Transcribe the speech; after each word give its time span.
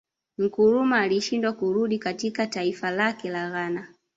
Nkrumah 0.37 0.99
alishindwa 1.01 1.53
kurudi 1.53 1.99
katika 1.99 2.47
taifa 2.47 2.91
lake 2.91 3.29
la 3.29 3.49
Ghana 3.51 3.87